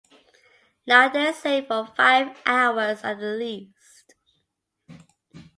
Now 0.87 1.09
they're 1.09 1.31
safe 1.31 1.67
for 1.67 1.85
five 1.85 2.35
hours 2.43 3.03
at 3.03 3.19
the 3.19 3.33
least. 3.35 4.15